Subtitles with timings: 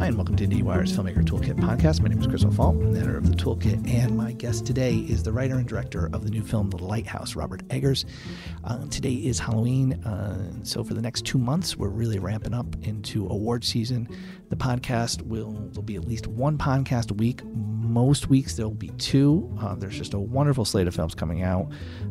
[0.00, 2.00] Hi, and welcome to IndieWire's Filmmaker Toolkit podcast.
[2.00, 4.94] My name is Chris O'Falt, I'm the editor of the Toolkit, and my guest today
[4.94, 8.06] is the writer and director of the new film The Lighthouse, Robert Eggers.
[8.64, 12.76] Uh, today is Halloween, uh, so for the next two months, we're really ramping up
[12.80, 14.08] into award season.
[14.50, 17.44] The podcast will there'll be at least one podcast a week.
[17.44, 19.48] Most weeks there'll be two.
[19.60, 21.70] Uh, there's just a wonderful slate of films coming out,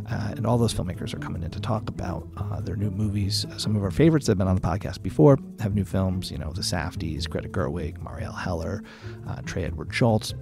[0.10, 3.46] uh, and all those filmmakers are coming in to talk about uh, their new movies.
[3.58, 6.32] Some of our favorites that have been on the podcast before have new films.
[6.32, 8.84] You know, The Safdies, Greta Gerwig, Marielle Heller,
[9.27, 10.34] uh, Trey Edward Shults.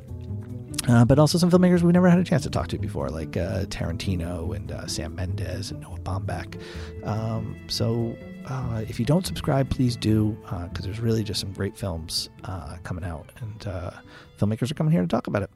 [0.88, 3.36] Uh, but also some filmmakers we've never had a chance to talk to before, like
[3.36, 6.62] uh, Tarantino and uh, Sam Mendes and Noah Baumbach.
[7.06, 8.16] Um, so
[8.48, 10.38] uh, if you don't subscribe, please do,
[10.70, 13.92] because there's really just some great films uh, coming out, and uh,
[14.40, 15.50] filmmakers are coming here to talk about it.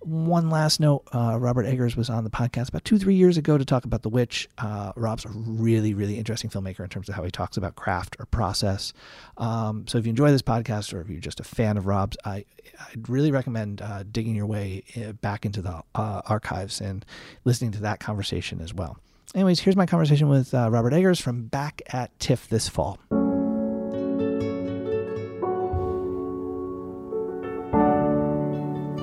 [0.00, 3.64] One last note Robert Eggers was on the podcast about two, three years ago to
[3.64, 4.48] talk about The Witch.
[4.94, 8.26] Rob's a really, really interesting filmmaker in terms of how he talks about craft or
[8.26, 8.92] process.
[9.38, 12.16] Um, so if you enjoy this podcast or if you're just a fan of Rob's,
[12.24, 12.44] I,
[12.88, 17.04] I'd really recommend uh, digging your way uh, back into the uh, archives and
[17.44, 18.98] listening to that conversation as well.
[19.34, 22.98] Anyways, here's my conversation with uh, Robert Eggers from back at TIFF this fall.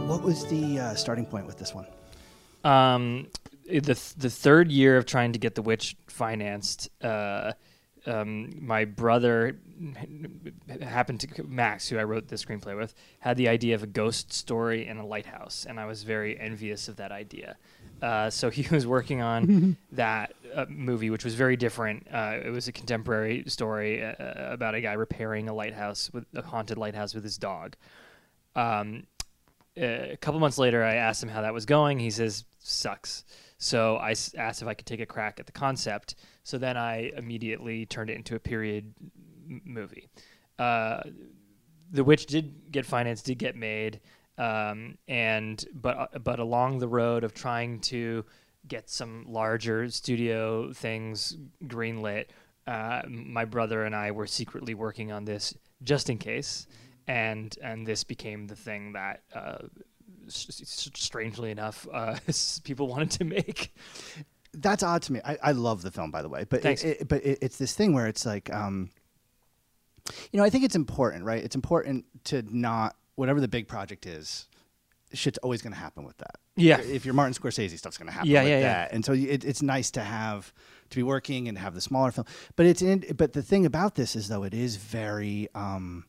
[0.07, 1.85] What was the uh, starting point with this one?
[2.63, 3.27] Um,
[3.67, 6.89] the the third year of trying to get the witch financed.
[7.03, 7.53] Uh,
[8.07, 9.57] um, my brother
[10.81, 14.31] happened to Max, who I wrote the screenplay with, had the idea of a ghost
[14.31, 17.57] story in a lighthouse, and I was very envious of that idea.
[18.01, 22.07] Uh, so he was working on that uh, movie, which was very different.
[22.11, 26.25] Uh, it was a contemporary story uh, uh, about a guy repairing a lighthouse with
[26.35, 27.75] a haunted lighthouse with his dog.
[28.55, 29.07] Um,
[29.77, 31.99] a couple months later, I asked him how that was going.
[31.99, 33.25] He says, "Sucks."
[33.57, 36.15] So I asked if I could take a crack at the concept.
[36.43, 38.93] So then I immediately turned it into a period
[39.49, 40.07] m- movie.
[40.59, 41.01] Uh,
[41.91, 44.01] the Witch did get financed, did get made,
[44.37, 48.25] um, and but uh, but along the road of trying to
[48.67, 52.25] get some larger studio things greenlit,
[52.67, 56.67] uh, my brother and I were secretly working on this just in case,
[57.07, 59.57] and and this became the thing that uh,
[60.27, 62.17] strangely enough, uh,
[62.63, 63.73] people wanted to make.
[64.53, 65.21] That's odd to me.
[65.25, 66.83] I, I love the film, by the way, but Thanks.
[66.83, 68.89] It, it, but it, it's this thing where it's like, um,
[70.31, 71.43] you know, I think it's important, right?
[71.43, 74.47] It's important to not whatever the big project is.
[75.13, 76.35] Shit's always going to happen with that.
[76.55, 76.79] Yeah.
[76.79, 78.87] If you're Martin Scorsese, stuff's going to happen Yeah, with yeah, yeah.
[78.91, 80.53] And so it, it's nice to have
[80.89, 82.27] to be working and have the smaller film.
[82.55, 83.05] But it's in.
[83.15, 85.47] But the thing about this is though, it is very.
[85.55, 86.05] Um,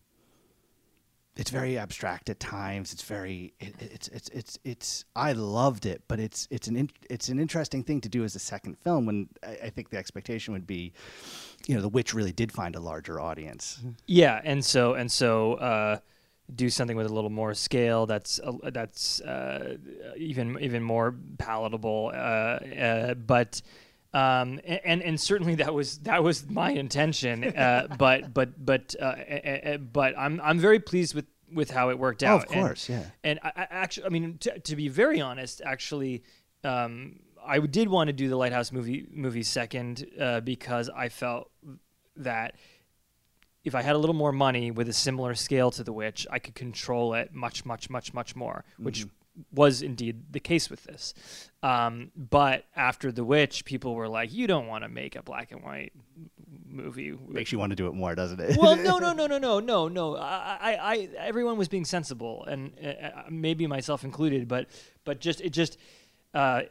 [1.37, 2.93] it's very abstract at times.
[2.93, 6.91] It's very it, it's it's it's it's I loved it, but it's it's an in,
[7.11, 9.99] it's an interesting thing to do as a second film when I, I think the
[9.99, 10.93] expectation would be,
[11.67, 13.81] you know, The Witch really did find a larger audience.
[14.07, 15.99] Yeah, and so and so uh,
[16.55, 18.07] do something with a little more scale.
[18.07, 19.77] That's uh, that's uh,
[20.17, 22.13] even even more palatable.
[22.15, 23.61] Uh, uh, but
[24.15, 27.44] um, and and certainly that was that was my intention.
[27.44, 32.22] Uh, but but but uh, but I'm I'm very pleased with with how it worked
[32.25, 32.43] Oh, out.
[32.45, 33.11] of course, and, yeah.
[33.25, 36.22] And I, I actually, I mean, t- to be very honest, actually.
[36.65, 41.49] Um, I did want to do the Lighthouse movie movie second uh, because I felt
[42.16, 42.56] that
[43.62, 46.41] if I had a little more money with a similar scale to The Witch, I
[46.41, 49.09] could control it much, much, much, much more, which Mm-hmm.
[49.53, 51.15] Was indeed the case with this.
[51.63, 55.53] Um, but after The Witch, people were like, "You don't want to make a black
[55.53, 55.93] and white
[56.69, 58.57] movie." Makes you want to do it more, doesn't it?
[58.57, 60.17] well, no, no, no, no, no, no, no.
[60.17, 64.49] I, I, I everyone was being sensible, and uh, maybe myself included.
[64.49, 64.69] But,
[65.05, 65.79] but just it just,
[66.35, 66.63] uh,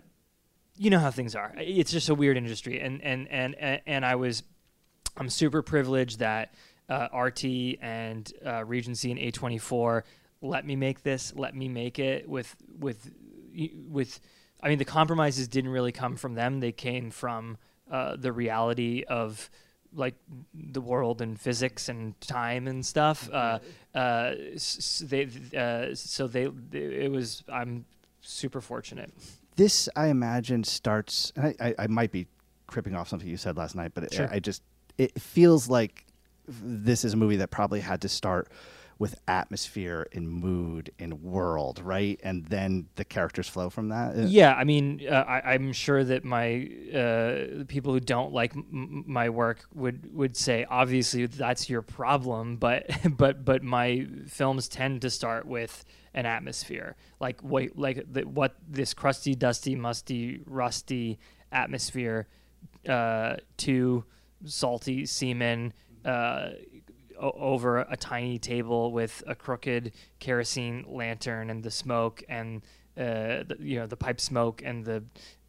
[0.78, 1.54] you know how things are.
[1.58, 4.44] It's just a weird industry, and and and and, and I was,
[5.18, 6.54] I'm super privileged that
[6.90, 7.44] uh, RT
[7.82, 10.04] and uh, Regency and A24
[10.46, 13.12] let me make this, let me make it with with
[13.90, 14.20] with.
[14.64, 17.58] I mean, the compromises didn't really come from them; they came from
[17.92, 19.50] uh, the reality of
[19.94, 20.16] like
[20.54, 23.30] the world and physics and time and stuff.
[23.32, 23.60] Uh,
[23.94, 27.44] uh, s- s- they, uh, so they, it was.
[27.52, 27.86] I'm
[28.22, 29.12] super fortunate.
[29.56, 31.32] this I imagine starts.
[31.36, 32.28] And I, I, I might be
[32.68, 34.28] cripping off something you said last night, but it, Sure.
[34.32, 34.64] I just
[34.98, 36.06] it feels like
[36.48, 38.50] this is a movie that probably had to start
[38.98, 42.20] with atmosphere and mood and world, right?
[42.24, 44.16] And then the characters flow from that.
[44.18, 48.56] Uh, Yeah, I mean, uh, I, I'm sure that my uh, people who don't like
[48.56, 52.58] m- my work would would say, obviously, that's your problem.
[52.66, 52.88] But
[53.18, 55.84] but but my films tend to start with
[56.14, 61.20] an atmosphere, like wait, like the, what this crusty, dusty, musty, rusty
[61.52, 62.28] atmosphere
[62.88, 64.06] uh, to
[64.46, 65.74] salty seamen.
[66.06, 66.52] Uh,
[67.20, 72.62] over a tiny table with a crooked kerosene lantern and the smoke and
[72.98, 75.04] uh, the, you know the pipe smoke and the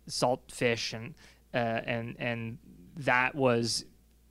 [0.07, 1.15] salt fish and
[1.55, 2.59] uh, and and
[2.97, 3.85] that was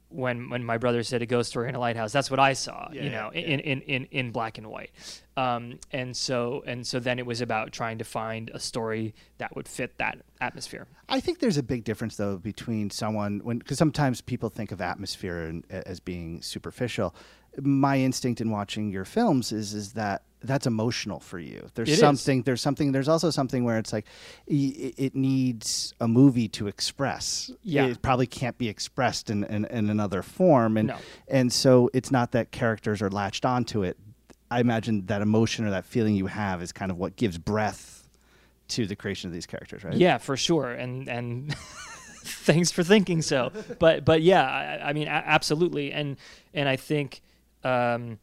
[0.09, 2.87] when when my brother said a ghost story in a lighthouse that's what i saw
[2.91, 3.41] Yeah, you know yeah.
[3.41, 4.91] in, in in in black and white
[5.35, 9.55] um and so and so then it was about trying to find a story that
[9.55, 13.77] would fit that atmosphere I think there's a big difference though between someone when because
[13.77, 17.13] sometimes people think of atmosphere and, as being superficial.
[17.61, 21.69] My instinct in watching your films is is that that's emotional for you.
[21.73, 21.99] There's It is.
[21.99, 22.43] something.
[22.43, 22.91] There's something.
[22.91, 24.05] There's also something where it's like
[24.47, 27.49] y- it needs a movie to express.
[27.63, 27.87] Yeah.
[27.87, 30.97] it probably can't be expressed in, in, in another form, and No.
[31.27, 33.97] and so it's not that characters are latched onto it.
[34.51, 38.07] I imagine that emotion or that feeling you have is kind of what gives breath
[38.67, 39.95] to the creation of these characters, right?
[39.95, 40.71] Yeah, for sure.
[40.71, 41.55] And and
[42.23, 43.51] thanks for thinking so.
[43.79, 45.91] But but yeah, I, I mean, a- absolutely.
[45.91, 46.17] And
[46.53, 47.21] and I think,
[47.65, 48.19] um,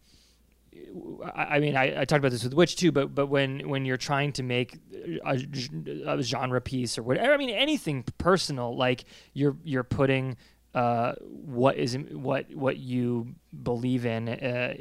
[1.34, 2.92] I, I mean, I, I talked about this with Witch too.
[2.92, 4.78] But but when when you're trying to make
[5.24, 9.04] a genre piece or whatever, I mean, anything personal, like
[9.34, 10.36] you're you're putting.
[10.74, 14.72] Uh, what is what what you believe in uh,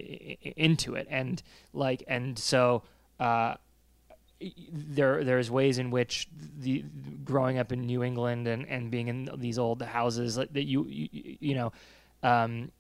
[0.56, 1.44] into it and
[1.74, 2.84] like and so
[3.20, 3.56] uh,
[4.72, 6.30] there there's ways in which
[6.60, 6.86] the
[7.26, 11.10] growing up in New England and, and being in these old houses that you you,
[11.42, 11.74] you know
[12.24, 12.72] um,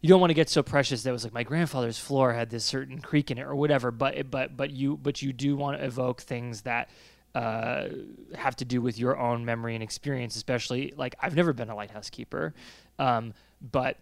[0.00, 2.50] you don't want to get so precious that it was like my grandfather's floor had
[2.50, 5.78] this certain creak in it or whatever but but but you but you do want
[5.78, 6.88] to evoke things that
[7.34, 7.88] uh,
[8.36, 11.74] have to do with your own memory and experience especially like I've never been a
[11.74, 12.54] lighthouse keeper
[12.98, 13.98] um, but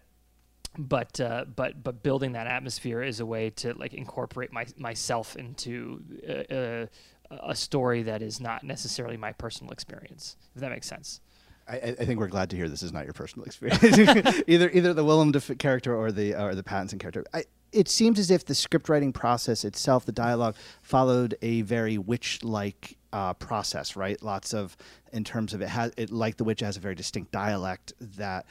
[0.77, 5.35] but uh, but but building that atmosphere is a way to like incorporate my myself
[5.35, 6.85] into uh, uh,
[7.29, 10.35] a story that is not necessarily my personal experience.
[10.55, 11.21] If that makes sense.
[11.67, 13.83] I, I think we're glad to hear this is not your personal experience.
[14.47, 17.23] either either the Willem Dafoe character or the or the Pattinson character.
[17.33, 21.97] I, it seems as if the script writing process itself, the dialogue, followed a very
[21.97, 24.21] witch-like uh, process, right?
[24.21, 24.77] Lots of
[25.11, 28.45] in terms of it has it like the witch has a very distinct dialect that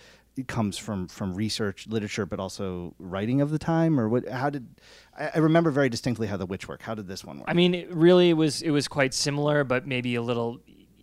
[0.48, 4.00] comes from from research, literature, but also writing of the time.
[4.00, 4.28] Or what?
[4.28, 4.66] How did
[5.18, 6.82] I, I remember very distinctly how the witch worked?
[6.82, 7.48] How did this one work?
[7.48, 10.60] I mean, it really was it was quite similar, but maybe a little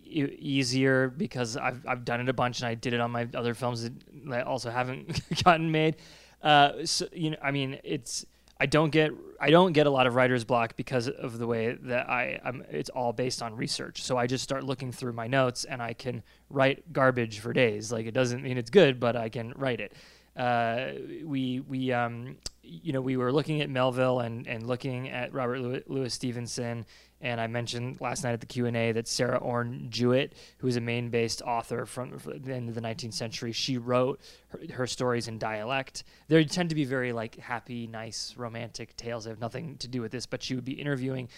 [0.10, 3.28] e- easier because I've I've done it a bunch and I did it on my
[3.34, 3.90] other films
[4.26, 5.98] that, also haven't gotten made.
[6.42, 8.26] Uh, so you know, I mean, it's
[8.60, 11.78] I don't get I don't get a lot of writer's block because of the way
[11.84, 14.04] that I I'm, it's all based on research.
[14.04, 17.92] So I just start looking through my notes and I can write garbage for days.
[17.92, 19.94] Like it doesn't mean it's good, but I can write it.
[20.36, 20.92] Uh,
[21.24, 25.60] we we um you know we were looking at Melville and and looking at Robert
[25.60, 26.86] Louis, Louis Stevenson
[27.22, 30.68] and I mentioned last night at the Q and A that Sarah Orne Jewett, who
[30.68, 34.88] is a Maine-based author from, the end of the 19th century, she wrote her, her
[34.88, 36.04] stories in dialect.
[36.28, 39.26] They tend to be very like happy, nice, romantic tales.
[39.26, 41.30] They have nothing to do with this, but she would be interviewing.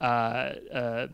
[0.00, 1.06] Uh, uh,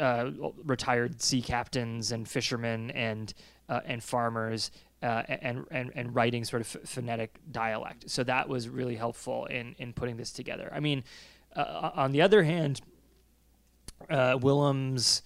[0.00, 0.30] uh,
[0.64, 3.32] retired sea captains and fishermen and
[3.68, 4.70] uh, and farmers
[5.02, 8.10] uh, and, and and writing sort of ph- phonetic dialect.
[8.10, 10.70] So that was really helpful in in putting this together.
[10.74, 11.04] I mean,
[11.56, 12.80] uh, on the other hand,
[14.10, 15.22] uh, Willem's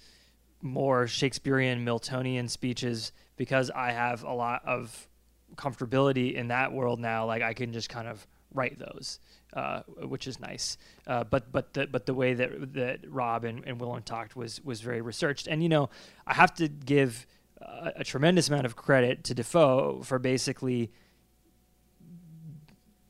[0.62, 5.08] more Shakespearean Miltonian speeches because I have a lot of
[5.54, 7.26] comfortability in that world now.
[7.26, 9.20] Like I can just kind of write those,
[9.54, 10.78] uh, which is nice.
[11.06, 14.62] Uh, but but the but the way that that Rob and, and Willem talked was
[14.64, 15.46] was very researched.
[15.46, 15.90] And you know,
[16.26, 17.26] I have to give
[17.60, 20.90] a, a tremendous amount of credit to Dafoe for basically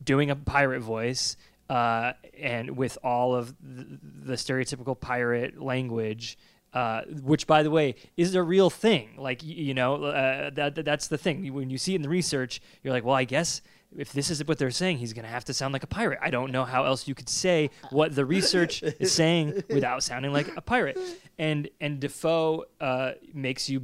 [0.05, 1.37] doing a pirate voice
[1.69, 6.39] uh, and with all of the, stereotypical pirate language.
[6.75, 9.09] Uh, which, by the way, is a real thing.
[9.17, 11.51] Like you know, uh, that that- that's the thing.
[11.55, 13.63] When you see it in the research, you're like, well, I guess
[13.97, 16.19] if this is what they're saying, he's gonna have to sound like a pirate.
[16.21, 20.31] I don't know how else you could say what the research is saying without sounding
[20.35, 20.99] like a pirate.
[21.39, 23.81] And and Dafoe uh, makes you.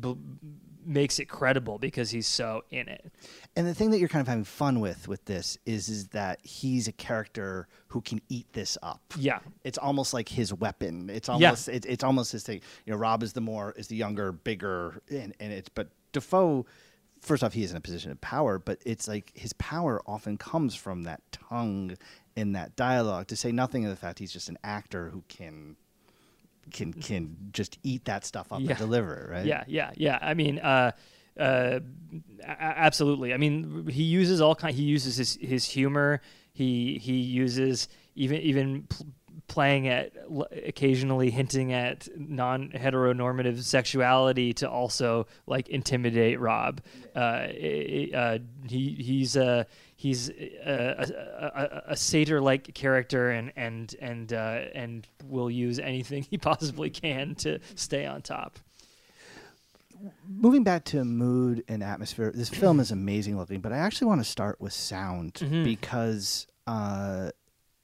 [0.86, 3.10] Makes it credible because he's so in it.
[3.56, 6.40] And the thing that you're kind of having fun with with this is is that
[6.44, 9.00] he's a character who can eat this up.
[9.16, 9.38] Yeah.
[9.64, 11.08] It's almost like his weapon.
[11.10, 11.34] It's Yeah.
[11.34, 12.60] almost it, it's almost his thing.
[12.84, 16.66] You know, Rob is the more is the younger, bigger, and, and it's but Dafoe.
[17.20, 20.36] First off, he is in a position of power, but it's like his power often
[20.36, 21.96] comes from that tongue
[22.36, 23.28] in that dialogue.
[23.28, 25.76] To say nothing of the fact he's just an actor who can
[26.72, 28.70] can can just eat that stuff up Yeah.
[28.70, 29.46] and deliver it, right?
[29.46, 30.18] Yeah, yeah, yeah.
[30.20, 30.92] I mean, uh,
[31.38, 31.80] uh,
[32.46, 33.34] absolutely.
[33.34, 34.74] I mean, he uses all kind.
[34.74, 36.20] He uses his his humor.
[36.52, 39.06] He he uses even even pl-
[39.48, 46.80] playing at l- occasionally hinting at non-heteronormative sexuality to also like intimidate Rob.
[47.14, 47.18] Uh,
[47.48, 49.66] i- i- uh, he he's a
[50.04, 56.22] he's a, a, a, a satyr-like character and and and uh, and will use anything
[56.30, 58.58] he possibly can to stay on top.
[60.28, 64.20] moving back to mood and atmosphere, this film is amazing looking, but I actually want
[64.20, 65.64] to start with sound Mhm.
[65.64, 67.30] because uh,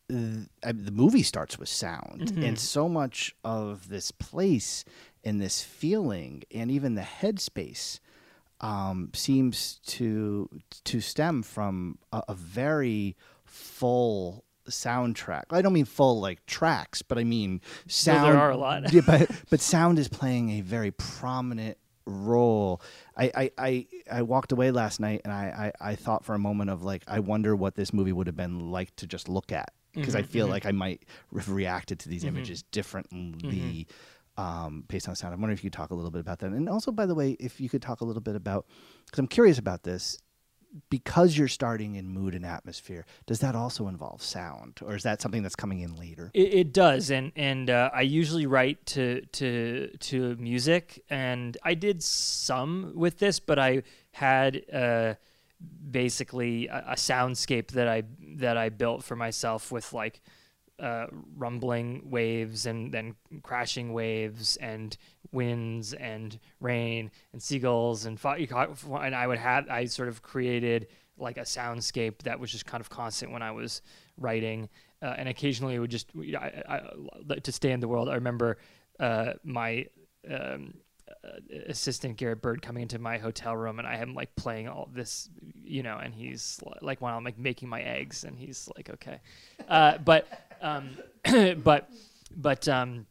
[0.08, 2.44] th- I the movie starts with sound, Mhm.
[2.48, 4.84] and so much of this place
[5.24, 8.00] and this feeling, and even the headspace,
[8.60, 10.48] um, seems to
[10.84, 15.44] to stem from a, a very full soundtrack.
[15.50, 18.24] I don't mean full like tracks, but I mean sound.
[18.26, 18.92] There are a lot.
[18.92, 22.80] yeah, but but sound is playing a very prominent role.
[23.16, 26.38] I I, I, I walked away last night and I, I, I thought for a
[26.38, 29.52] moment of like I wonder what this movie would have been like to just look
[29.52, 30.50] at because I Mhm, feel mhm.
[30.50, 31.02] like I might
[31.34, 32.28] have reacted to these Mhm.
[32.28, 33.88] images differently.
[34.36, 36.52] Um, based on sound, I'm wondering if you could talk a little bit about that,
[36.52, 38.66] and also, by the way, if you could talk a little bit about,
[39.04, 40.18] because I'm curious about this,
[40.88, 43.04] because you're starting in mood and atmosphere.
[43.26, 46.30] Does that also involve sound, or is that something that's coming in later?
[46.32, 51.74] It, it does, and and uh, I usually write to to to music, and I
[51.74, 53.82] did some with this, but I
[54.12, 55.14] had uh,
[55.90, 58.04] basically a, a soundscape that I
[58.36, 60.20] that I built for myself with like
[60.80, 61.06] uh,
[61.36, 64.96] rumbling waves and then crashing waves and
[65.30, 71.36] winds and rain and seagulls and and I would have I sort of created like
[71.36, 73.82] a soundscape that was just kind of constant when I was
[74.16, 74.68] writing
[75.02, 78.56] uh, and occasionally it would just I, I, to stay in the world I remember
[78.98, 79.86] uh, my
[80.30, 80.74] um,
[81.24, 84.88] uh, assistant Garrett Bird coming into my hotel room and I am like playing all
[84.92, 85.28] this,
[85.64, 89.20] you know, and he's like while I'm like making my eggs and he's like, okay.
[89.68, 90.90] Uh, but, um,
[91.62, 91.90] but,
[92.36, 93.06] but, um,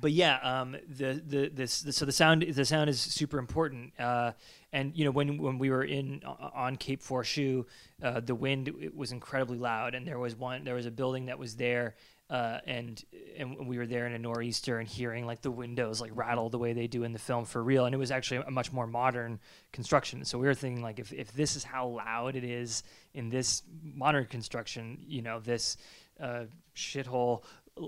[0.00, 3.92] but yeah, um, the, the, this, the, so the sound, the sound is super important.
[3.98, 4.32] Uh,
[4.72, 7.64] and you know, when, when we were in on Cape Forchu,
[8.02, 11.38] uh, the wind was incredibly loud and there was one, there was a building that
[11.38, 11.94] was there
[12.30, 13.04] uh, and
[13.38, 16.58] and we were there in a nor'easter and hearing like the windows like rattle the
[16.58, 18.86] way they do in the film for real and it was actually a much more
[18.86, 19.40] modern
[19.72, 22.82] construction so we were thinking like if, if this is how loud it is
[23.14, 25.78] in this modern construction you know this
[26.20, 26.44] uh,
[26.74, 27.42] shithole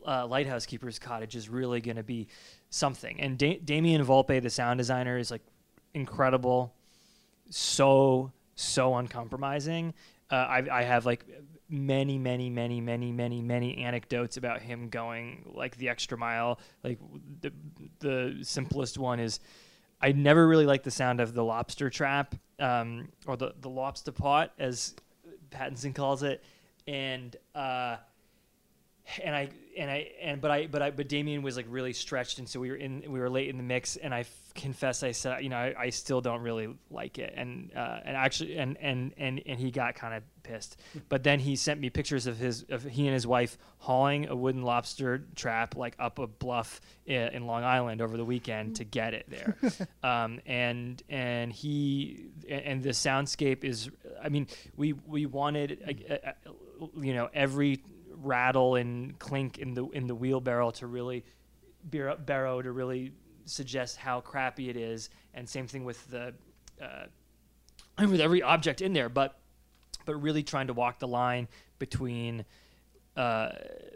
[0.07, 2.29] uh, lighthouse keeper's cottage is really going to be
[2.71, 3.21] something.
[3.21, 5.43] And da- Damian Volpe the sound designer is like
[5.95, 6.75] incredible.
[7.51, 9.95] So so uncompromising.
[10.31, 11.25] Uh, I, I have like
[11.69, 16.61] many, many, many, many, many, many anecdotes about him going like the extra mile.
[16.85, 16.99] Like
[17.41, 17.53] the
[18.01, 19.41] the simplest one is,
[20.01, 24.13] I never really liked the sound of the lobster trap, um, or the the lobster
[24.13, 24.95] pot as
[25.51, 26.45] Pattinson calls it,
[26.87, 27.97] and uh,
[29.23, 32.39] and I and I and but I but I but Damian was like really stretched,
[32.39, 35.03] and so we were in we were late in the mix, and I f- confess
[35.03, 38.59] I said you know I, I still don't really like it, and uh, and actually
[38.59, 40.77] and and and and he got kind of pissed,
[41.09, 44.37] but then he sent me pictures of his of he and his wife hauling a
[44.37, 48.85] wooden lobster trap like up a bluff in, in Long Island over the weekend to
[48.85, 49.57] get it there,
[50.03, 53.89] um, and and he and the soundscape is
[54.23, 57.81] I mean we we wanted uh, uh, you know every
[58.23, 61.25] rattle and clink in the in the wheelbarrow to really
[61.85, 63.13] bar- barrow to really
[63.45, 66.35] suggest how crappy it is and same thing with the
[66.83, 67.07] uh,
[67.99, 69.39] with every object in there but
[70.05, 71.49] but really trying to walk the line
[71.79, 72.45] between
[73.17, 73.51] uh,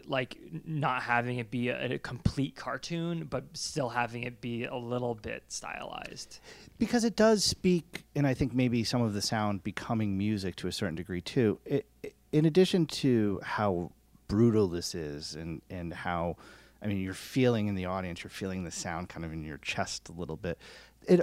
[0.07, 4.75] like not having it be a, a complete cartoon but still having it be a
[4.75, 6.39] little bit stylized
[6.77, 10.67] because it does speak, and I think maybe some of the sound becoming music to
[10.67, 11.57] a certain degree too.
[11.65, 13.93] It, it- in addition to how
[14.27, 16.37] brutal this is, and and how,
[16.81, 19.57] I mean, you're feeling in the audience, you're feeling the sound kind of in your
[19.57, 20.59] chest a little bit.
[21.07, 21.21] It.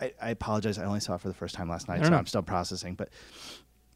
[0.00, 0.78] I, I apologize.
[0.78, 2.18] I only saw it for the first time last night, so know.
[2.18, 2.94] I'm still processing.
[2.94, 3.08] But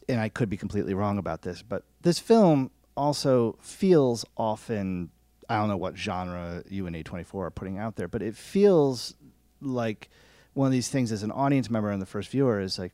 [0.08, 5.10] and I could be completely wrong about this, but this film also feels often
[5.48, 9.14] I don't know what genre you and A24 are putting out there, but it feels
[9.60, 10.08] like
[10.54, 12.92] one of these things as an audience member and the first viewer is like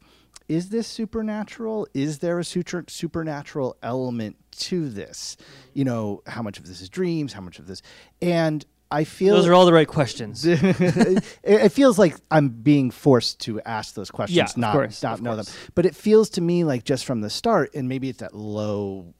[0.48, 1.88] is this supernatural?
[1.92, 5.36] Is there a super, supernatural element to this?
[5.74, 7.82] You know, how much of this is dreams, how much of this
[8.22, 12.92] and I feel those are all the right questions it, it feels like I'm being
[12.92, 15.50] forced to ask those questions, Yeah, not course, not know course.
[15.50, 15.72] them.
[15.74, 19.12] But it feels to me like just from the start, and maybe it's that low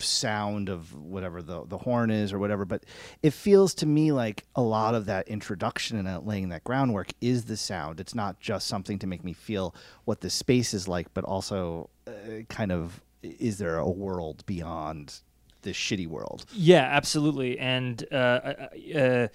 [0.00, 2.64] sound of whatever the the horn is or whatever.
[2.64, 2.84] But
[3.22, 7.44] it feels to me like a lot of that introduction and laying that groundwork is
[7.44, 8.00] the sound.
[8.00, 9.74] It's not just something to make me feel
[10.04, 12.10] what the space is like, but also uh,
[12.48, 15.20] kind of is there a world beyond
[15.62, 16.46] this shitty world.
[16.52, 17.58] Yeah, absolutely.
[17.58, 19.28] And uh, uh, uh,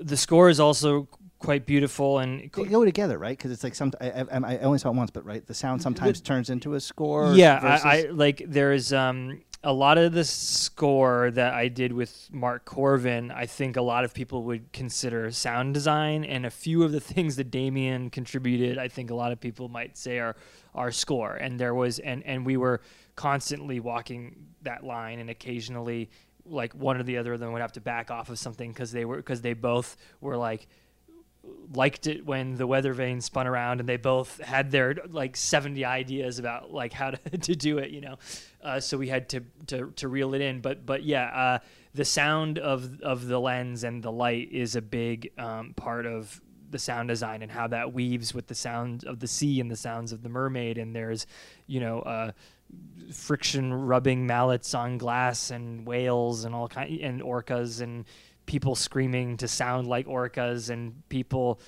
[0.00, 3.36] the score is also quite beautiful and They go together, right?
[3.36, 3.92] Because it's like some.
[4.00, 6.80] I, I, I only saw it once, but right, the sound sometimes turns into a
[6.80, 7.32] score.
[7.34, 11.92] yeah versus- I, I like there's um a lot of the score that i did
[11.92, 16.50] with Mark Korven i think a lot of people would consider sound design and a
[16.50, 20.18] few of the things that Damian contributed i think a lot of people might say
[20.18, 20.36] are
[20.76, 21.34] our score.
[21.34, 22.80] And there was and and we were
[23.16, 26.10] constantly walking that line and occasionally
[26.44, 28.92] like one or the other of them would have to back off of something because
[28.92, 30.68] they were because they both were like
[31.74, 35.84] liked it when the weather vane spun around and they both had their like 70
[35.84, 38.16] ideas about like how to, to do it you know
[38.66, 40.60] uh, so we had to, to to reel it in.
[40.60, 41.58] But but yeah uh,
[41.94, 46.40] the sound of of the lens and the light is a big um, part of
[46.68, 49.76] the sound design and how that weaves with the sound of the sea and the
[49.76, 50.78] sounds of the mermaid.
[50.78, 51.26] And there's
[51.66, 52.32] you know uh,
[53.12, 58.04] friction rubbing mallets on glass and whales and all kind and orcas and
[58.46, 61.60] people screaming to sound like orcas and people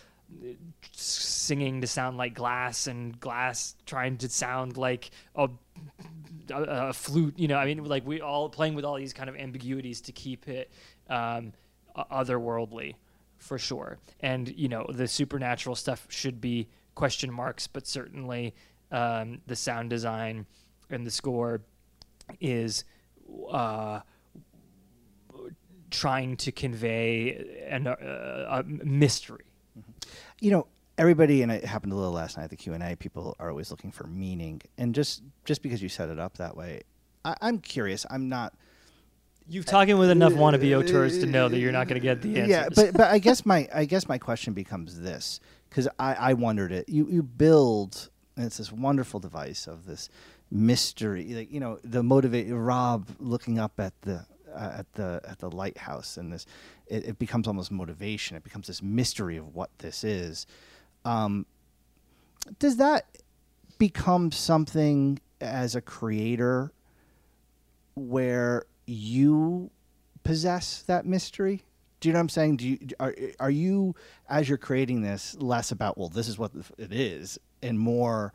[0.42, 0.48] uh,
[0.92, 5.48] singing to sound like glass and glass trying to sound like a,
[6.50, 9.28] a, a flute you know i mean like we all playing with all these kind
[9.28, 10.70] of ambiguities to keep it
[11.08, 11.52] um,
[12.12, 12.94] otherworldly
[13.38, 18.54] for sure and you know the supernatural stuff should be question marks but certainly
[18.90, 20.46] um, the sound design
[20.90, 21.60] and the score
[22.40, 22.84] is
[23.50, 24.00] uh,
[25.90, 27.94] trying to convey an, uh,
[28.48, 29.44] a mystery.
[30.40, 30.66] you know
[30.98, 33.90] everybody and it happened a little last night at the q&a people are always looking
[33.90, 34.60] for meaning.
[34.76, 36.82] And just just because you set it up that way
[37.24, 38.06] I, i'm curious.
[38.10, 38.54] I'm not
[39.50, 42.40] You've talking with enough wannabe auteurs to know that you're not going to get the
[42.40, 42.48] answers.
[42.48, 45.40] yeah but but i guess my i guess my question becomes this
[45.70, 46.88] because i i wondered it.
[46.88, 50.10] You you build and it's this wonderful device of this
[50.50, 54.24] mystery like you know the motivate rob looking up at the
[54.54, 56.46] uh, at the at the lighthouse and this
[56.86, 58.36] it, it becomes almost motivation.
[58.36, 60.46] It becomes this mystery of what this is
[61.04, 61.46] um
[62.58, 63.18] does that
[63.78, 66.72] become something as a creator
[67.94, 69.70] where you
[70.24, 71.62] possess that mystery?
[72.00, 72.56] Do you know what I'm saying?
[72.58, 73.94] Do you are are you
[74.28, 78.32] as you're creating this less about well this is what it is and more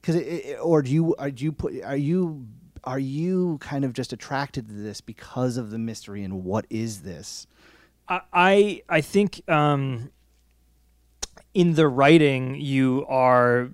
[0.00, 0.16] because
[0.60, 2.46] or do you are do you put are you
[2.84, 7.02] are you kind of just attracted to this because of the mystery and what is
[7.02, 7.46] this?
[8.08, 10.10] I I, I think um,
[11.56, 13.70] in the writing you are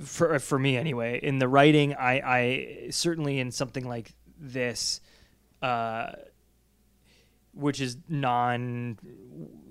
[0.00, 1.20] for for me anyway.
[1.22, 5.02] In the writing, I I certainly in something like this.
[5.60, 6.12] Uh,
[7.54, 8.98] which is non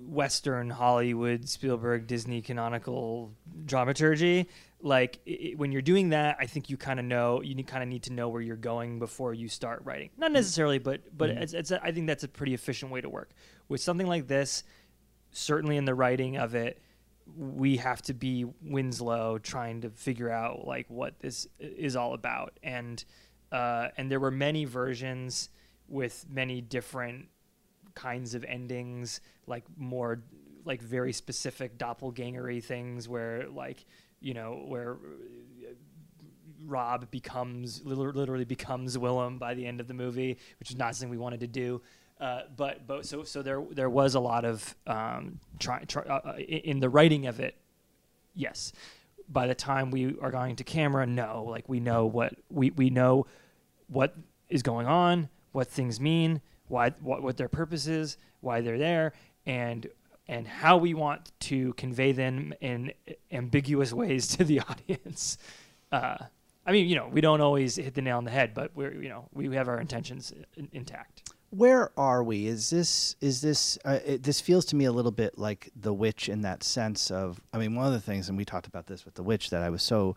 [0.06, 3.32] Western Hollywood Spielberg Disney canonical
[3.66, 4.48] dramaturgy.
[4.80, 7.88] Like i when you're doing that, I think you kind of know you kind of
[7.88, 10.10] need to know where you're going before you start writing.
[10.16, 13.08] Not necessarily, but but it's, it's a, I think that's a pretty efficient way to
[13.08, 13.30] work
[13.68, 14.62] with something like this.
[15.32, 16.80] Certainly in the writing of it,
[17.36, 22.58] we have to be Winslow trying to figure out like what this is all about,
[22.62, 23.04] and
[23.50, 25.50] uh, and there were many versions
[25.88, 27.28] with many different
[27.94, 30.22] kinds of endings, like more
[30.64, 33.84] like very specific doppelgangery things where like
[34.20, 35.74] you know where uh,
[36.64, 41.10] Rob becomes literally becomes Willem by the end of the movie, which is not something
[41.10, 41.82] we wanted to do.
[42.22, 46.36] Uh, but but so so there there was a lot of um, try, try uh,
[46.38, 47.56] in the writing of it.
[48.32, 48.72] Yes,
[49.28, 52.90] by the time we are going to camera, no, like we know what we we
[52.90, 53.26] know
[53.88, 54.14] what
[54.48, 59.14] is going on, what things mean, why what, what their purpose is, why they're there,
[59.44, 59.88] and
[60.28, 62.92] and how we want to convey them in
[63.32, 65.38] ambiguous ways to the audience.
[65.90, 66.18] Uh,
[66.64, 68.94] I mean, you know, we don't always hit the nail on the head, but we're
[69.02, 71.32] you know we have our intentions in, intact.
[71.54, 72.46] Where are we?
[72.46, 75.92] Is this is this uh, it, this feels to me a little bit like The
[75.92, 78.86] Witch in that sense of I mean one of the things and we talked about
[78.86, 80.16] this with The Witch that I was so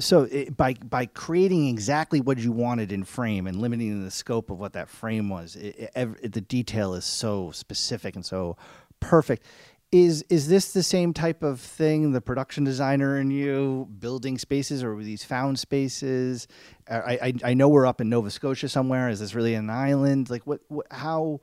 [0.00, 4.50] so it, by by creating exactly what you wanted in frame and limiting the scope
[4.50, 8.56] of what that frame was, it, it, the detail is so specific and so
[9.00, 9.44] perfect.
[9.90, 12.12] Is is this the same type of thing?
[12.12, 16.46] The production designer and you building spaces, or were these found spaces?
[16.90, 19.08] I, I I know we're up in Nova Scotia somewhere.
[19.08, 20.28] Is this really an island?
[20.28, 20.60] Like what?
[20.68, 21.40] what how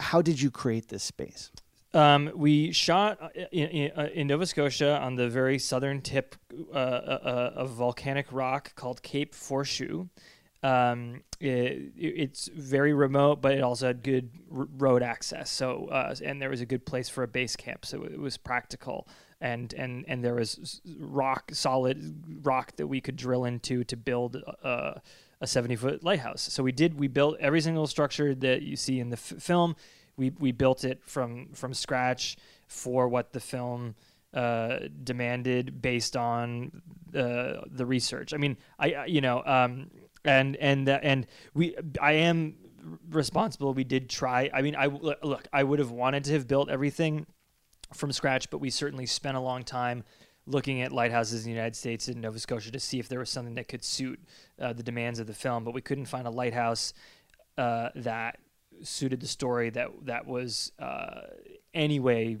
[0.00, 1.52] how did you create this space?
[1.92, 6.36] Um, we shot uh, in, in, uh, in, Nova Scotia on the very southern tip
[6.72, 10.08] uh, uh, of volcanic rock called Cape Forchu.
[10.62, 15.50] Um, it, it's very remote, but it also had good r- road access.
[15.50, 18.36] So, uh, and there was a good place for a base camp, so it was
[18.36, 19.08] practical.
[19.40, 24.36] and and and there was rock solid rock that we could drill into to build
[24.62, 24.92] uh,
[25.40, 26.42] a 70 foot lighthouse.
[26.42, 29.76] So we did we built every single structure that you see in the f- film.
[30.18, 33.94] We we built it from from scratch for what the film
[34.34, 36.82] uh, demanded based on
[37.14, 38.34] uh, the research.
[38.34, 39.90] I mean, I I- you know um,
[40.24, 42.54] and and uh, and we I am
[43.10, 43.74] responsible.
[43.74, 44.50] We did try.
[44.52, 45.46] I mean, I look.
[45.52, 47.26] I would have wanted to have built everything
[47.94, 50.04] from scratch, but we certainly spent a long time
[50.46, 53.30] looking at lighthouses in the United States and Nova Scotia to see if there was
[53.30, 54.20] something that could suit
[54.60, 55.64] uh, the demands of the film.
[55.64, 56.92] But we couldn't find a lighthouse
[57.58, 58.38] uh, that
[58.82, 61.22] suited the story that that was uh,
[61.74, 62.38] anyway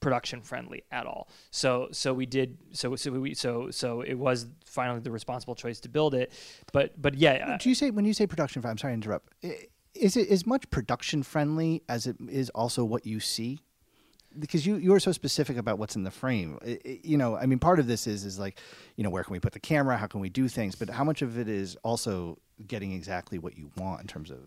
[0.00, 1.28] production friendly at all.
[1.50, 5.78] So so we did so so we so so it was finally the responsible choice
[5.80, 6.32] to build it.
[6.72, 8.64] But but yeah, uh, Do you say when you say production?
[8.64, 9.32] I'm sorry to interrupt.
[9.94, 13.60] Is it as much production friendly as it is also what you see?
[14.38, 16.58] Because you you are so specific about what's in the frame.
[16.64, 18.58] I- I- you know, I mean, part of this is is like,
[18.96, 19.96] you know, where can we put the camera?
[19.98, 20.76] How can we do things?
[20.76, 24.38] But how much of it is also getting exactly what you want in terms of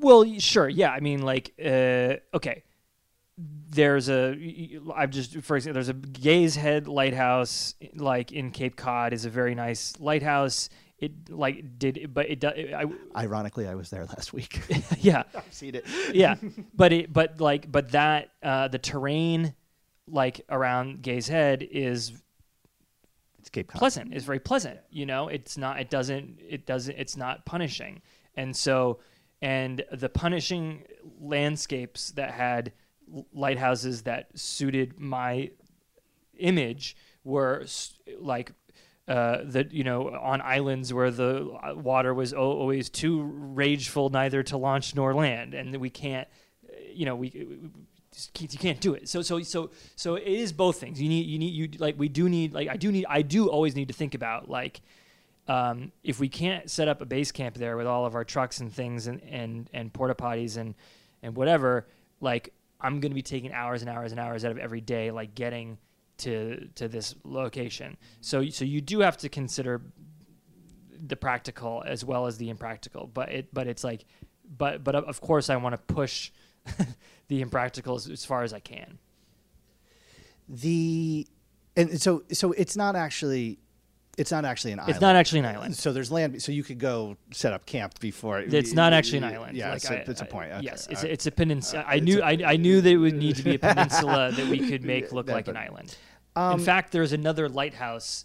[0.00, 0.90] Well, sure, yeah.
[0.92, 2.64] I mean, like, uh, okay.
[3.72, 4.36] There's a
[4.94, 9.30] I've just, for example, there's a Gay Head lighthouse, like in Cape Cod, is a
[9.30, 10.68] very nice lighthouse.
[10.98, 12.52] It like did, but it does.
[12.56, 12.84] I,
[13.16, 14.60] Ironically, I was there last week.
[14.98, 15.86] yeah, I've seen it.
[16.12, 16.34] yeah.
[16.74, 19.54] But it, but like, but that, uh, the terrain,
[20.06, 22.12] like around Gay Head, is
[23.38, 23.78] It's Cape Cod.
[23.78, 24.12] pleasant.
[24.12, 24.80] It's very pleasant.
[24.90, 25.80] You know, it's not.
[25.80, 26.38] It doesn't.
[26.46, 26.96] It doesn't.
[26.98, 28.02] It's not punishing.
[28.34, 28.98] And so,
[29.40, 30.84] and the punishing
[31.20, 32.72] landscapes that had
[33.32, 35.50] lighthouses that suited my
[36.38, 37.64] image were
[38.18, 38.52] like.
[39.08, 44.40] Uh, that you know, on islands where the uh, water was always too rageful, neither
[44.40, 46.28] to launch nor land, and we can't,
[46.68, 47.58] uh, you know, we, we
[48.38, 49.08] you can't do it.
[49.08, 51.00] So so so so it is both things.
[51.00, 53.48] You need you need you like we do need like I do need I do
[53.48, 54.80] always need to think about like
[55.48, 58.60] um, if we can't set up a base camp there with all of our trucks
[58.60, 60.74] and things and and and porta potties and
[61.22, 61.86] and whatever,
[62.20, 65.10] like I'm going to be taking hours and hours and hours out of every day
[65.10, 65.78] like getting
[66.18, 67.96] to to this location.
[68.20, 69.82] So so you do have to consider
[71.06, 73.06] the practical as well as the impractical.
[73.12, 74.04] But it but it's like
[74.56, 76.30] but but of- course I want to push
[77.28, 78.98] the impractical as, as far as I can.
[80.48, 81.26] The
[81.76, 83.58] and so so it's not actually
[84.20, 84.90] it's not actually an island.
[84.90, 85.76] It's not actually an island.
[85.76, 86.42] So there's land.
[86.42, 88.38] So you could go set up camp before.
[88.40, 89.56] It's not actually an island.
[89.56, 90.52] Yeah, Like, so I- it's a I- point.
[90.52, 91.82] Okay, Yes, it's it's a peninsula.
[91.82, 94.30] Uh, I knew a- I, I knew that it would need to be a peninsula
[94.32, 95.96] that we could make look like an island.
[96.36, 98.24] Um, In fact, there's another lighthouse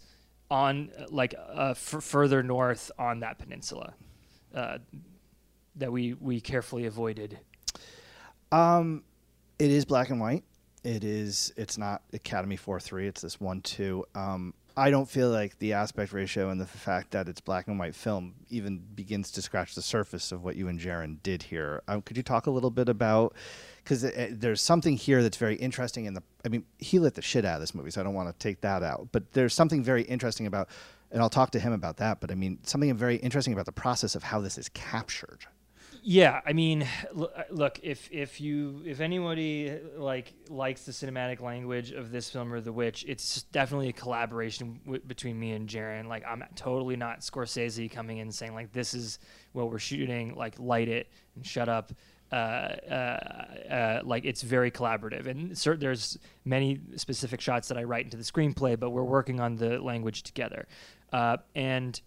[0.52, 3.94] on like uh, f- further north on that peninsula
[4.54, 4.78] uh,
[5.78, 7.40] that we we carefully avoided.
[8.52, 9.04] Um,
[9.60, 10.44] it is black and white.
[10.84, 11.52] It is.
[11.58, 13.08] It's not Academy four three.
[13.08, 14.06] It's this one two.
[14.14, 17.80] Um, I don't feel like the aspect ratio and the fact that it's black and
[17.80, 21.82] white film even begins to scratch the surface of what you and Jarin did here.
[21.88, 23.34] Um, could you talk a little bit about?
[23.84, 26.24] Because there's something here that's very interesting in the.
[26.44, 28.38] I mean, he lit the shit out of this movie, so I don't want to
[28.38, 29.10] take that out.
[29.12, 30.68] But there's something very interesting about,
[31.12, 32.20] and I'll talk to him about that.
[32.20, 35.46] But I mean, something very interesting about the process of how this is captured.
[36.08, 36.88] Yeah, I mean,
[37.20, 42.54] uh, look, if if you if anybody like likes the cinematic language of this film
[42.54, 46.08] or The Witch, it's definitely a collaboration between me and Jarin.
[46.08, 49.18] Like, I'm totally not Scorsese coming in saying like this is
[49.54, 50.36] what we're shooting.
[50.36, 51.91] Like, light it and shut up.
[52.32, 52.91] Uh, uh,
[53.72, 58.18] uh, like it's very collaborative, and cer- there's many specific shots that I write into
[58.18, 60.68] the screenplay, but we're working on the language together,
[61.13, 62.02] uh, and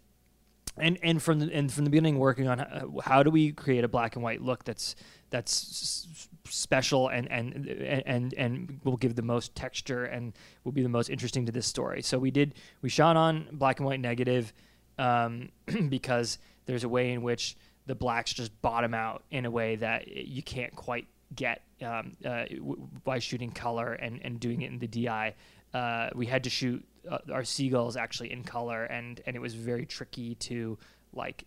[0.81, 3.85] and and from the and from the beginning working on uh, how do we create
[3.85, 4.95] a black and white look that's
[5.31, 6.09] that's
[6.45, 10.33] special and and and and will give the most texture and
[10.65, 12.03] will be the most interesting to this story.
[12.03, 14.53] So we did we shot on black and white negative
[14.99, 15.51] um,
[15.89, 20.09] because there's a way in which the blacks just bottom out in a way that
[20.09, 24.79] you can't quite get um, uh, w- by shooting color and, and doing it in
[24.79, 25.35] the DI.
[25.73, 29.55] Uh, we had to shoot uh, our seagulls actually in color, and, and it was
[29.55, 30.79] very tricky to
[31.13, 31.45] like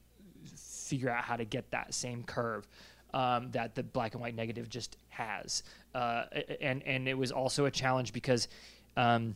[0.56, 2.68] figure out how to get that same curve
[3.14, 5.64] um, that the black and white negative just has.
[5.94, 6.24] Uh,
[6.62, 8.48] and and it was also a challenge because.
[8.98, 9.36] Um,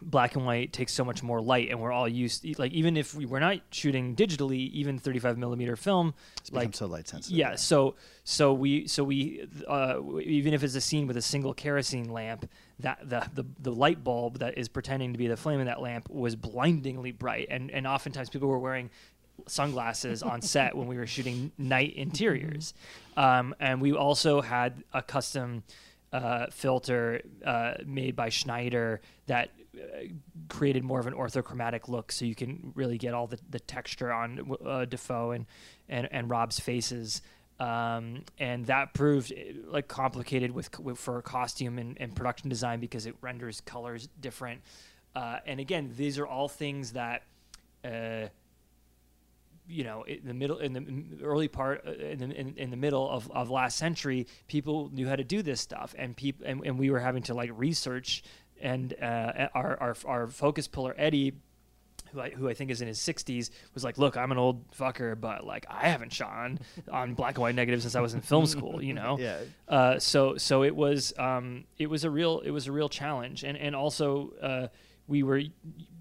[0.00, 3.14] black and white takes so much more light and we're all used like even if
[3.14, 7.36] we were not shooting digitally even 35 millimeter film It's like so light sensitive.
[7.38, 11.54] yeah so so we so we uh, even if it's a scene with a single
[11.54, 12.50] kerosene lamp
[12.82, 15.80] that the, the the light bulb that is pretending to be the flame in that
[15.80, 18.90] lamp was blindingly bright and and oftentimes people were wearing
[19.46, 22.74] sunglasses on set when we were shooting night interiors
[23.16, 25.62] um, and we also had a custom
[26.12, 30.02] uh, filter uh, made by Schneider that uh,
[30.48, 34.12] created more of an orthochromatic look, so you can really get all the, the texture
[34.12, 35.46] on uh, Dafoe and,
[35.88, 37.22] and and Rob's faces.
[37.62, 42.80] Um, and that proved uh, like complicated with, with for costume and, and, production design
[42.80, 44.62] because it renders colors different.
[45.14, 47.22] Uh, and again, these are all things that
[47.84, 48.26] uh,
[49.68, 52.76] you know, in the middle, in the early part, uh, in the, in, in, the
[52.76, 56.66] middle of, of last century, people knew how to do this stuff, and people, and,
[56.66, 58.24] and we were having to like research.
[58.60, 61.34] And uh, our, our our focus puller Eddie,
[62.12, 64.70] who I, who I think is in his 60s, was like, "Look, I'm an old
[64.72, 66.58] fucker, but like I haven't shot on,
[66.90, 69.38] on black and white negative since I was in film school, you know." yeah.
[69.68, 73.44] Uh, so so it was um, it was a real it was a real challenge,
[73.44, 74.68] and and also uh,
[75.06, 75.42] we were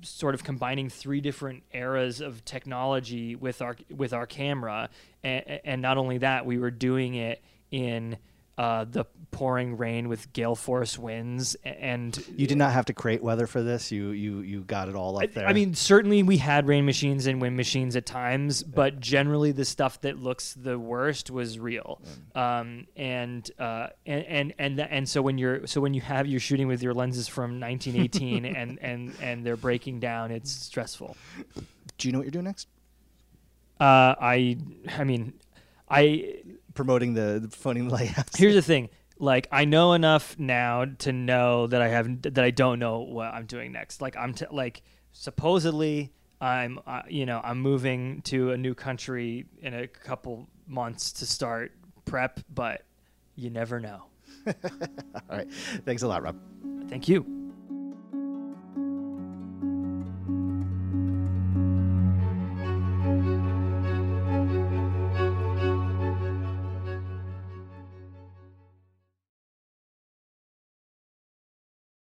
[0.01, 4.89] sort of combining three different eras of technology with our with our camera,
[5.23, 8.17] and, and not only that, we were doing it in
[8.57, 13.23] uh, the pouring rain with gale force winds and you did not have to create
[13.23, 13.91] weather for this?
[13.91, 15.47] You you you got it all up there?
[15.47, 19.65] I mean certainly we had rain machines and wind machines at times but generally the
[19.65, 22.01] stuff that looks the worst was real.
[22.35, 26.39] Um, and, uh, and and and and so when you're so when you have you're
[26.39, 31.15] shooting with your lenses from 1918 and and and they're breaking down it's stressful.
[31.97, 32.67] Do you know what you're doing next?
[33.79, 34.57] Uh, i
[34.97, 35.33] i mean
[35.89, 36.35] i
[36.73, 38.35] promoting the, the phoning the lighthouse.
[38.35, 38.89] Here's the thing.
[39.19, 43.33] Like I know enough now to know that I have that I don't know what
[43.33, 44.01] I'm doing next.
[44.01, 44.81] Like I'm t- like
[45.11, 51.11] supposedly I'm uh, you know I'm moving to a new country in a couple months
[51.13, 51.73] to start
[52.05, 52.83] prep, but
[53.35, 54.05] you never know.
[54.47, 54.53] All
[55.29, 55.51] right.
[55.85, 56.37] Thanks a lot, Rob.
[56.89, 57.40] Thank you.